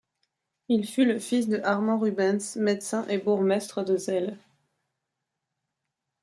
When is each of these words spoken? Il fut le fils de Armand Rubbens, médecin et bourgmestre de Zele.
Il 0.67 0.87
fut 0.87 1.05
le 1.05 1.19
fils 1.19 1.47
de 1.47 1.59
Armand 1.59 1.99
Rubbens, 1.99 2.55
médecin 2.55 3.05
et 3.07 3.19
bourgmestre 3.19 3.85
de 3.85 3.97
Zele. 3.97 4.35